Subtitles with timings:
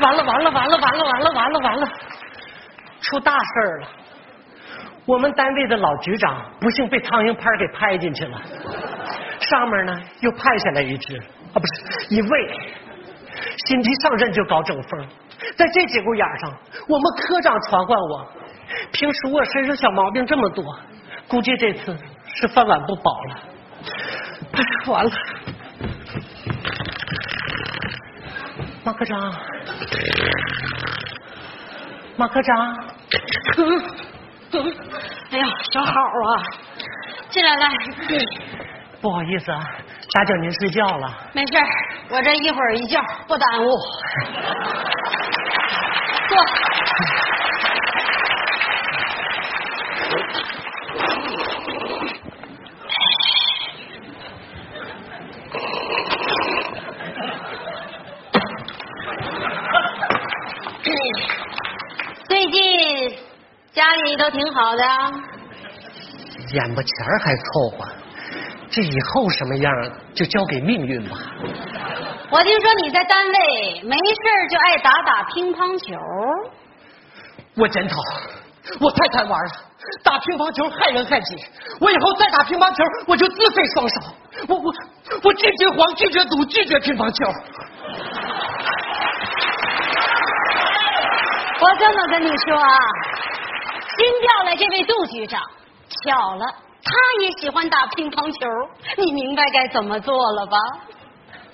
[0.00, 1.88] 完了完了完了完了完了完了完了，
[3.00, 3.88] 出大事了！
[5.06, 8.38] 我们单位的老局长不幸被苍蝇拍给拍进去了，
[9.40, 12.28] 上面呢又派下来一只啊，不是一位，
[13.66, 15.08] 新级上任就搞整风，
[15.56, 16.52] 在这节骨眼上，
[16.88, 18.26] 我们科长传唤我，
[18.92, 20.62] 平时我身上小毛病这么多，
[21.26, 21.96] 估计这次
[22.26, 23.38] 是饭碗不保了。
[24.52, 25.10] 哎，完了，
[28.84, 29.32] 马科长，
[32.16, 32.76] 马科长。
[35.30, 36.42] 哎呀，小好啊，
[37.28, 37.68] 进来来。
[39.00, 39.60] 不好意思啊，
[40.14, 41.14] 打搅您睡觉了。
[41.32, 41.52] 没事，
[42.08, 43.68] 我这一会儿一觉不耽误。
[46.28, 46.44] 坐。
[62.26, 62.58] 最近。
[64.30, 64.82] 挺好的，
[66.52, 67.42] 眼巴前还凑
[67.76, 67.86] 合，
[68.70, 69.72] 这以后什么样
[70.14, 71.16] 就交给命运吧。
[72.30, 75.96] 我听说你在单位没事就爱打打乒乓球。
[77.56, 77.96] 我检讨，
[78.80, 79.50] 我太贪玩了，
[80.04, 81.36] 打乒乓球害人害己。
[81.80, 83.94] 我以后再打乒乓球，我就自废双手。
[84.48, 84.72] 我我
[85.24, 87.24] 我拒绝黄，拒绝赌，拒绝乒乓球。
[91.60, 92.78] 我这么跟你说啊。
[93.98, 95.42] 新调来这位杜局长，
[96.06, 96.46] 巧了，
[96.84, 98.46] 他也喜欢打乒乓球。
[98.96, 100.56] 你明白该怎么做了吧？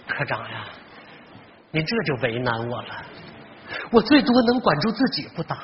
[0.06, 0.64] 科长呀，
[1.70, 2.88] 您这就为难我了。
[3.90, 5.56] 我最多能管住自己不打，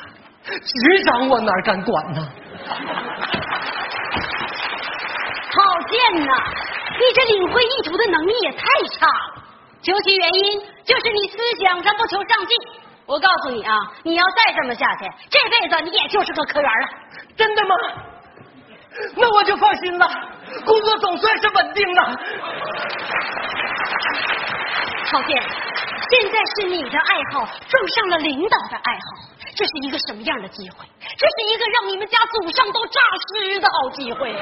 [0.43, 2.27] 局长我哪敢管呢？
[5.53, 6.33] 好贱呐，
[6.99, 8.65] 你这领会意图的能力也太
[8.99, 9.43] 差了。
[9.83, 12.57] 究其原因，就是你思想上不求上进。
[13.11, 16.89] 我告诉你啊，你要再这么下去，这辈子你也就是个科员了。
[17.37, 17.75] 真的吗？
[19.17, 20.09] 那我就放心了，
[20.65, 22.17] 工作总算是稳定了。
[25.07, 29.01] 郝建，现在是你的爱好撞上了领导的爱好，
[29.57, 30.87] 这是一个什么样的机会？
[31.17, 33.01] 这是一个让你们家祖上都诈
[33.35, 34.31] 尸的好机会。
[34.31, 34.37] 你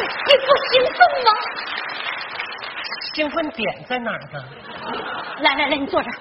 [0.00, 1.28] 你不兴奋吗？
[3.12, 4.42] 兴奋点在哪儿呢？
[5.40, 6.16] 来来来，你坐这儿。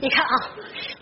[0.00, 0.30] 你看啊，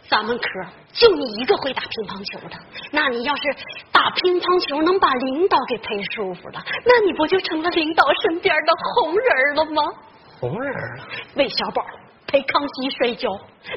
[0.08, 0.44] 咱们科
[0.92, 2.56] 就你一个会打乒乓球的，
[2.90, 3.42] 那你要是
[3.90, 9.82] 打乒乓球能把领导给陪舒服了，那你不就成了领导身边的红人了吗？
[10.40, 11.04] 红人了？
[11.36, 11.84] 韦小宝
[12.26, 13.28] 陪康熙摔跤，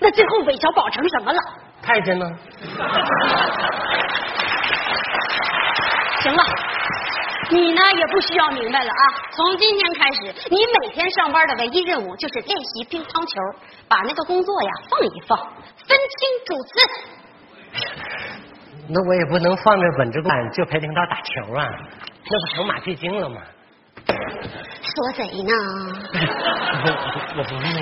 [0.02, 1.40] 那最后韦小宝成什么了？
[1.82, 2.26] 太监呢？
[6.22, 6.44] 行了。
[7.52, 9.04] 你呢也不需要明白了啊！
[9.32, 16.72] 从今天开始，你每天上班的唯一任务就是练习乒乓球，把那个工作呀放一放，分清主次。
[18.88, 21.68] 那我也不能放着本职干就陪领导打球啊，
[22.30, 23.42] 那不成马屁精了吗？
[25.04, 25.52] 说谁呢？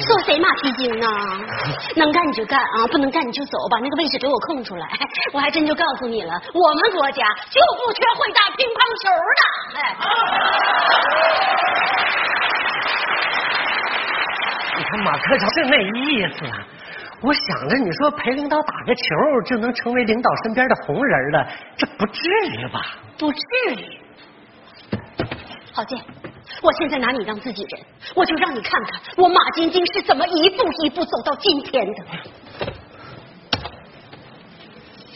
[0.01, 1.07] 说谁马屁精呢？
[1.96, 4.88] 能干你就干啊，不能干你就走，把那个位置给我空出来。
[5.31, 9.41] 我还真就告诉你了，我们国家就不缺会打乒乓球的。
[9.78, 9.96] 哎，
[14.78, 16.40] 你看马科长是那意思。
[17.22, 19.02] 我想着你说陪领导打个球
[19.46, 21.47] 就能成为领导身边的红人了，
[21.78, 22.81] 这不至于吧？
[23.19, 23.40] 不至
[23.78, 24.00] 于。
[25.75, 25.97] 郝建，
[26.63, 27.85] 我现在拿你当自己人，
[28.16, 32.06] 我就让你看看我马晶晶是怎么一步一步走到今天的。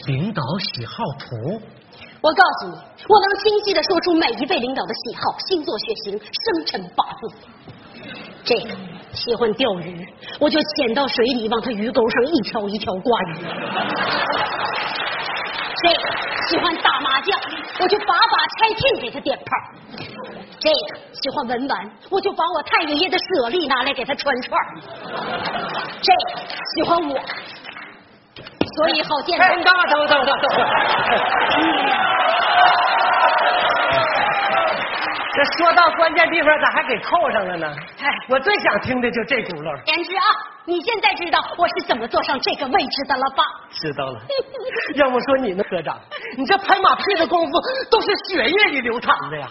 [0.06, 1.60] 领导喜好图，
[2.20, 2.74] 我告诉你，
[3.08, 7.20] 我能清晰的说出每一位领导的喜好、星座、血型、生辰八字。
[8.44, 8.70] 这个
[9.12, 10.06] 喜欢钓鱼，
[10.38, 13.34] 我就潜到水里往他鱼钩上一条一条挂鱼。
[15.82, 16.00] 这个
[16.48, 17.40] 喜欢打麻将，
[17.80, 19.50] 我就把把拆庆给他点炮。
[20.60, 24.60] 这个喜欢文玩，我就把我太爷爷的舍利拿来给他穿串
[26.00, 26.40] 这个
[26.74, 27.20] 喜欢我，
[28.76, 29.40] 所以好见。
[29.40, 30.40] 哎，等等等等等等。
[35.30, 37.72] 这说到关键地方，咋还给扣上了呢？
[38.00, 39.86] 哎，我最想听的就这轱辘。
[39.86, 40.24] 言之啊，
[40.64, 43.44] 你现在知道我是怎么坐上这个位置的了吧？
[43.70, 44.20] 知道了。
[44.96, 45.96] 要不说你呢，科长，
[46.36, 47.52] 你这拍马屁的功夫
[47.88, 49.48] 都是血液里流淌的呀。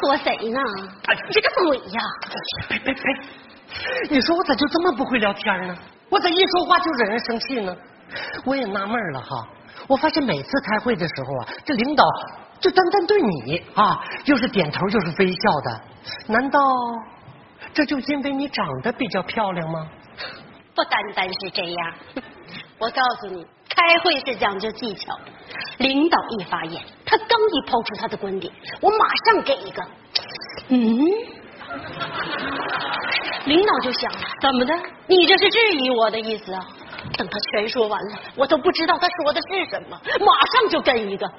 [0.00, 0.60] 说谁呢？
[1.26, 2.00] 你这个嘴呀！
[2.68, 3.02] 呸呸呸！
[4.10, 5.76] 你说我咋就这么不会聊天呢？
[6.08, 7.76] 我咋一说话就惹人生气呢？
[8.44, 9.48] 我也纳闷了哈，
[9.86, 12.04] 我发现每次开会的时候啊，这领导
[12.58, 15.80] 就单单对你啊，又是点头又是微笑的，
[16.26, 16.60] 难道
[17.72, 19.88] 这就因为你长得比较漂亮吗？
[20.74, 21.94] 不单单是这样。
[22.78, 25.22] 我告诉你，开会是讲究技巧的。
[25.78, 29.82] 领导一发言，他刚一抛出他的观点，我马上给一个。
[30.68, 30.78] 嗯，
[33.46, 34.74] 领导就想了，怎么的？
[35.06, 36.66] 你这是质疑我的意思啊？
[37.16, 41.32] 等他全说完了，我都不知道他说的是什么，马上就跟一个啊！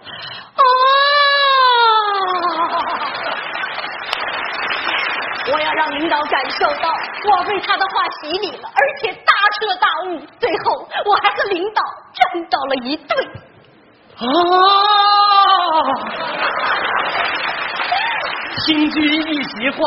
[5.52, 6.90] 我要让领导感受到
[7.30, 10.20] 我被他的话洗礼了，而且大彻大悟。
[10.40, 11.82] 最后，我还和领导
[12.14, 13.16] 站到了一队。
[14.18, 14.24] 啊！
[18.64, 19.04] 听君
[19.34, 19.80] 一席话，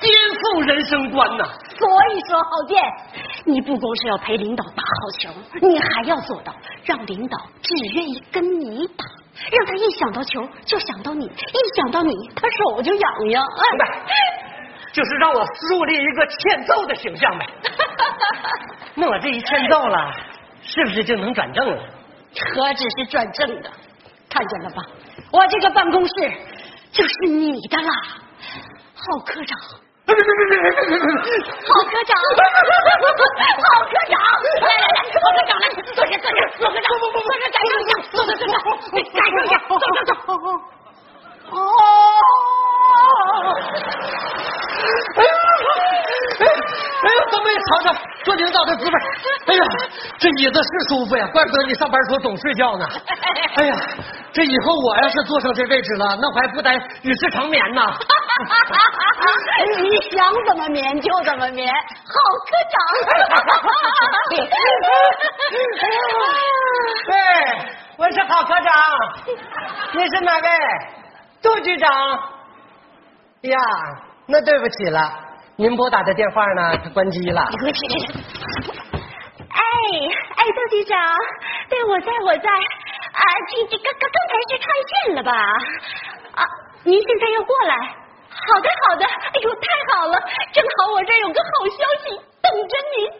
[0.00, 1.44] 颠覆人生观呐！
[1.76, 2.82] 所以说，郝建，
[3.44, 5.28] 你不光是要陪领导打好球，
[5.60, 9.04] 你还要做到让领导只愿意跟你打，
[9.50, 13.44] 让他一想到球就想到你，一想到你他手就痒痒。
[13.44, 14.14] 哎，
[14.92, 17.46] 就是让我树立一个欠揍的形象呗。
[18.94, 20.10] 那我这一欠揍了，
[20.64, 21.82] 是不是就能转正了？
[22.54, 23.70] 何止是转正的，
[24.30, 24.82] 看见了吧？
[25.30, 26.14] 我这个办公室
[26.92, 27.90] 就是你的啦，
[28.94, 29.58] 郝科长。
[30.04, 30.22] 郝科长，
[31.66, 31.94] 郝科
[34.08, 34.16] 长，
[34.60, 35.64] 来来来，郝科长来，
[35.94, 38.54] 坐下坐下，郝科长，不不不，坐下感受一下，坐坐坐坐，
[38.92, 40.10] 感受一下，走走走。
[41.50, 41.56] 哦。
[47.72, 48.92] 哎呀，哎呀，怎么也瞧瞧做领导的滋味？
[49.46, 49.62] 哎呀，
[50.18, 52.86] 这椅子是舒服呀，怪不得你上班时候总睡觉呢。
[53.56, 53.76] 哎呀，
[54.32, 56.70] 这以后我要是坐上这位置了，那我还不得
[57.02, 57.82] 与世长眠呢？
[59.82, 62.14] 你想怎么眠就怎么眠，郝
[62.46, 62.74] 科长。
[67.06, 67.14] 对，
[67.96, 68.72] 我是郝科长，
[69.94, 70.48] 你是哪位？
[71.42, 71.90] 杜局长。
[73.42, 73.58] 呀，
[74.26, 75.00] 那对不起了，
[75.56, 76.76] 您拨打的电话呢？
[76.82, 77.46] 它关机了。
[77.50, 77.80] 你给我起！
[79.48, 79.58] 哎
[80.36, 80.98] 哎，杜局长，
[81.68, 83.20] 对，我在我在啊，
[83.50, 85.32] 这这刚刚刚才是看线了吧？
[86.34, 86.48] 啊，
[86.84, 87.76] 您现在要过来？
[88.32, 90.18] 好的好的，哎呦，太好了，
[90.52, 93.12] 正好我这儿有个好消息等着您。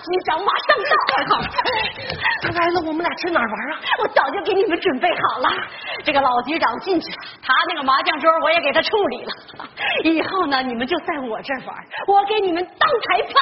[0.00, 1.42] 局长马上到，好，
[2.42, 3.80] 他来了，我们俩去哪儿玩啊？
[4.02, 5.50] 我早就给你们准备好了。
[6.04, 9.32] 这个老局长进去了，他那个麻将桌我也给他处理了。
[10.04, 11.76] 以后呢，你们就在我这儿玩，
[12.06, 13.34] 我给你们当裁判。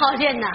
[0.00, 0.48] 郝建呐，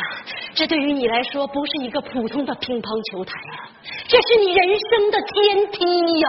[0.56, 3.70] 这对于你来说不是一个普通的乒乓球台啊，
[4.08, 6.28] 这是你人生的天梯呀！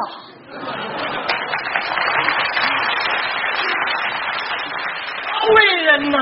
[5.49, 6.19] 贵人呐！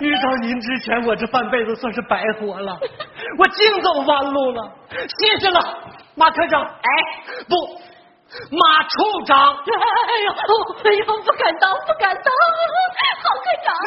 [0.00, 2.78] 遇到您之前，我这半辈子算是白活了，
[3.38, 4.70] 我净走弯路了。
[4.90, 5.60] 谢谢了，
[6.14, 6.62] 马科长。
[6.62, 6.68] 哎，
[7.48, 7.54] 不，
[8.50, 9.54] 马处长。
[9.54, 9.58] 哎
[10.24, 10.34] 呦，哎
[10.92, 12.32] 呦，不敢当，不敢当，
[13.22, 13.72] 郝科长。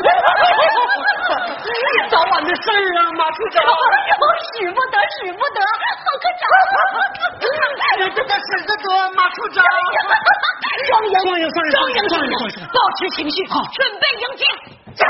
[2.10, 3.64] 早晚的事儿啊，马处长。
[3.64, 3.70] 哎呦，
[4.54, 5.60] 使不得，使不得，
[6.04, 6.42] 郝科长。
[7.98, 8.86] 这这使得得，
[9.16, 9.64] 马处长。
[10.86, 11.58] 双赢，双赢，双
[11.90, 12.26] 赢，双赢，
[12.68, 14.44] 保持情绪，好，准备迎接。
[15.04, 15.06] 来。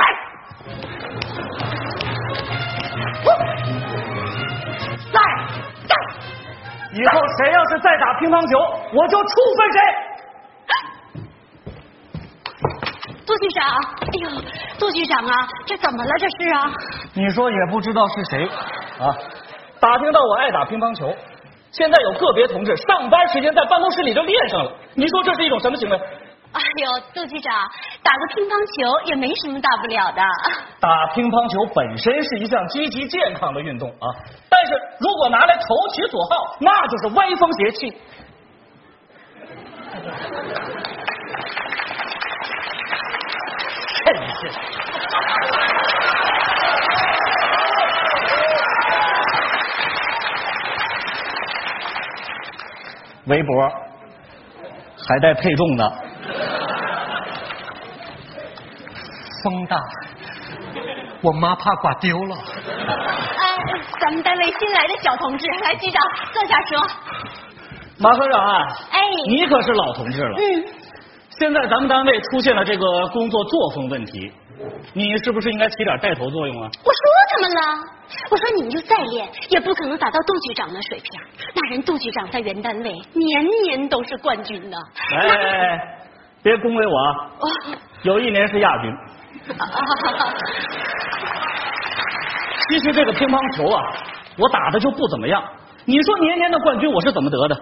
[6.95, 8.57] 以后谁要是再打乒乓球，
[8.95, 9.79] 我就处分谁。
[13.27, 13.67] 杜局长，
[13.99, 14.29] 哎呦，
[14.79, 16.11] 杜局长啊，这怎么了？
[16.17, 16.71] 这是啊？
[17.13, 18.47] 你说也不知道是谁
[18.97, 19.11] 啊？
[19.81, 21.13] 打听到我爱打乒乓球，
[21.71, 24.71] 现在有个别同志上班时间在办公室里就练上了。
[24.93, 25.99] 你说这是一种什么行为？
[26.55, 27.53] 哎呦，杜局长，
[28.01, 30.21] 打个乒乓球也没什么大不了的。
[30.79, 34.07] 打乒乓球本身是一项积极健康的运动啊，
[34.49, 37.93] 但是如果拿来投其所好，那就是歪风邪气。
[44.05, 44.21] 真是。
[53.27, 53.67] 围脖
[55.07, 56.04] 还带配重的。
[59.45, 59.79] 风大，
[61.21, 62.35] 我妈怕刮丢了。
[63.37, 63.45] 哎，
[64.01, 66.01] 咱们单位新来的小同志，来局长
[66.33, 66.81] 坐下说。
[67.99, 70.35] 马科长啊，哎，你可是老同志了。
[70.39, 70.65] 嗯，
[71.29, 74.33] 现在咱们单位出现了这个工作作风问题，
[74.93, 76.67] 你是不是应该起点带头作用啊？
[76.83, 76.99] 我说
[77.35, 77.61] 怎么了，
[78.31, 81.21] 我说你们就再练，也不可能达到杜局长的水平。
[81.53, 84.77] 那人杜局长在原单位年年都是冠军呢。
[85.13, 85.79] 哎哎哎，
[86.41, 87.29] 别恭维我啊！
[87.41, 88.91] 哦有一年是亚军。
[92.67, 93.79] 其实这个乒乓球啊，
[94.37, 95.43] 我打的就不怎么样。
[95.85, 97.55] 你说年年的冠军我是怎么得的？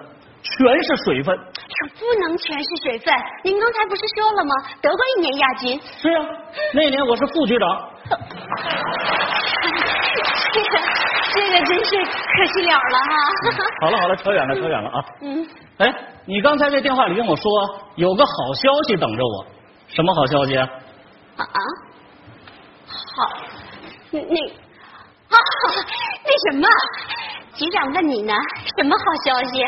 [0.44, 1.38] 全是水分。
[1.56, 3.13] 这不能全是水分。
[3.44, 4.52] 您刚才不是说了吗？
[4.82, 5.80] 得过一年亚军。
[6.02, 6.25] 是啊，
[6.74, 7.90] 那年我是副局长。
[10.54, 10.70] 这个
[11.34, 13.12] 这个真是可惜了了哈。
[13.82, 15.04] 好了好了，扯远了扯远了啊。
[15.24, 15.48] 嗯，
[15.78, 15.94] 哎，
[16.25, 17.44] 你刚才在电话里跟我说
[17.96, 19.46] 有个好消息等着我，
[19.88, 20.68] 什么好消息啊？
[21.38, 21.60] 啊啊，
[23.16, 23.28] 好，
[24.12, 24.36] 那那
[25.30, 25.38] 啊
[26.25, 26.68] 那什么，
[27.56, 28.34] 局长问你呢，
[28.78, 29.66] 什么好消息？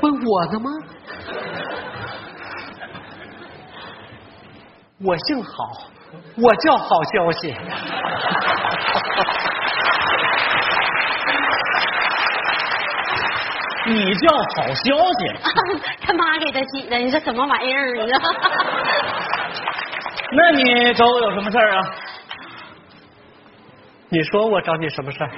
[0.00, 0.70] 问我的吗？
[5.04, 5.50] 我姓郝，
[6.36, 7.54] 我叫好消息。
[13.88, 15.20] 你叫好消息？
[16.02, 17.94] 他妈给他起的，你这什么玩意儿？
[17.94, 18.18] 你知道？
[20.32, 21.82] 那你找我有什么事儿啊？
[24.08, 25.30] 你说我找你什么事儿？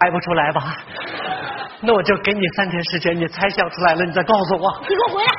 [0.00, 0.76] 猜不出来吧？
[1.80, 4.80] 那我就给你三天时间，你猜想出来了，你再告诉我。
[4.82, 5.32] 你给我回来！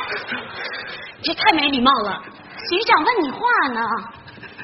[1.21, 2.21] 这太没礼貌了。
[2.69, 3.39] 局长问你话
[3.73, 3.81] 呢。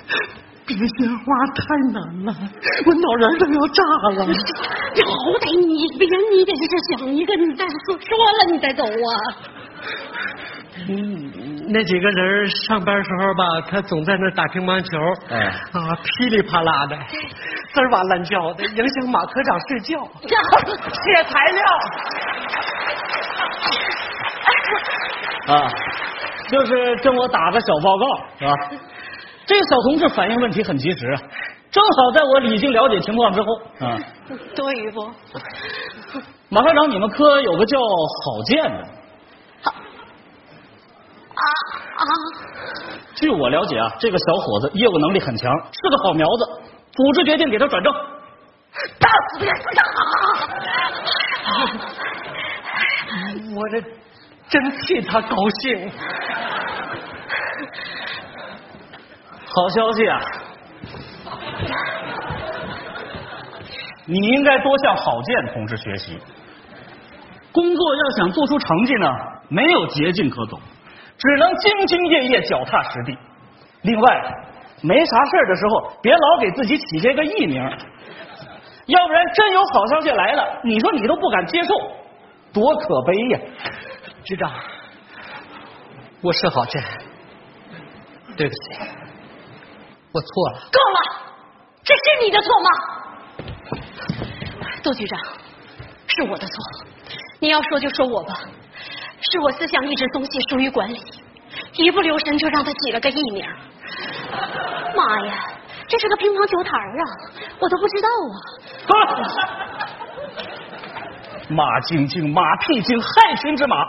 [0.66, 2.36] 别鲜花太难了，
[2.86, 4.26] 我脑仁都要炸了。
[4.94, 8.90] 你好歹你别你得这想一个，你再说说了你再走啊。
[10.88, 11.29] 嗯，
[11.72, 14.98] 那几个人上班时候吧，他总在那打乒乓球，
[15.30, 15.38] 哎
[15.72, 16.98] 啊，噼里啪啦的，
[17.72, 20.04] 滋哇乱叫的，影响马科长睡觉。
[20.24, 21.64] 写材料。
[25.56, 25.70] 啊，
[26.50, 28.06] 就是跟我打个小报告，
[28.40, 28.54] 是吧？
[29.46, 31.22] 这个小同志反映问题很及时，啊，
[31.70, 33.48] 正好在我已经了解情况之后
[33.80, 33.98] 啊。
[34.56, 35.08] 多余不？
[36.50, 38.88] 马科长，你们科有个叫郝建的，
[41.40, 41.46] 啊
[41.98, 42.04] 啊！
[43.16, 46.46] 据我了解啊，这个小伙子业务能力很强，是个好苗子。
[46.92, 47.94] 组织决定给他转正。
[49.00, 49.84] 打死也不打！
[53.56, 53.82] 我这
[54.50, 55.92] 真替他高兴。
[59.46, 60.22] 好消息啊！
[64.06, 66.20] 你应该多向郝建同志学习。
[67.52, 69.08] 工作要想做出成绩呢，
[69.50, 70.60] 没有捷径可走，
[71.20, 73.18] 只能兢兢业业、脚踏实地。
[73.84, 74.34] 另外，
[74.82, 77.62] 没啥事儿的时候，别老给自己起这个艺名，
[78.88, 81.74] 要不然真有好消息来了，你说你都不敢接受，
[82.54, 83.40] 多可悲呀！
[84.24, 84.52] 局长，
[86.22, 86.82] 我是郝建，
[88.38, 88.60] 对不起，
[90.12, 90.60] 我错了。
[90.72, 91.00] 够了，
[91.84, 92.70] 这是你的错吗？
[94.82, 95.20] 杜局长，
[96.08, 96.56] 是我的错。
[97.40, 98.40] 你要说就说我吧，
[99.22, 101.00] 是我思想一直松懈，疏于管理，
[101.74, 103.46] 一不留神就让他起了个艺名。
[104.96, 105.34] 妈呀，
[105.88, 107.04] 这是个乒乓球台啊，
[107.60, 108.36] 我都不知道啊！
[111.50, 113.86] 马晶晶，马屁精，害群之马！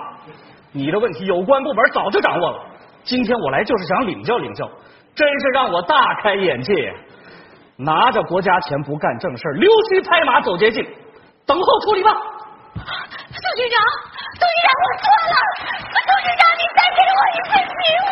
[0.73, 2.65] 你的问题有关部门早就掌握了，
[3.05, 4.69] 今天我来就是想领教领教，
[5.15, 6.93] 真是让我大开眼界！
[7.77, 10.85] 拿着国家钱不干正事，溜须拍马走捷径，
[11.47, 12.13] 等候处理吧。
[12.75, 13.79] 杜局长，
[14.41, 15.37] 杜局长，我错了，
[15.93, 18.09] 杜局长，你再给我一次机会。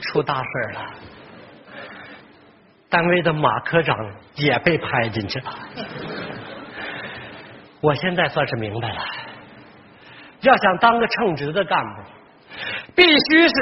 [0.00, 0.78] 出大事了，
[2.88, 3.98] 单位的马科长
[4.36, 5.52] 也被拍进去了。
[7.80, 9.04] 我现在算是明白了，
[10.42, 12.02] 要想当个称职的干部，
[12.94, 13.54] 必须是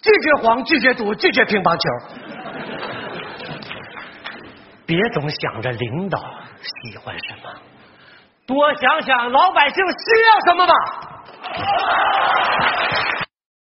[0.00, 1.90] 拒绝黄、拒绝赌、拒绝乒乓球。
[4.88, 6.18] 别总想着领导
[6.62, 7.52] 喜欢什么，
[8.46, 10.72] 多想想老百姓需要什么吧。